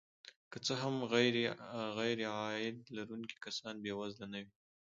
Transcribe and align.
که 0.51 0.57
څه 0.65 0.73
هم 0.81 0.95
غیرعاید 2.05 2.77
لرونکي 2.97 3.37
کسان 3.45 3.75
بې 3.83 3.93
وزله 3.99 4.27
نه 4.33 4.39
وي 4.45 4.53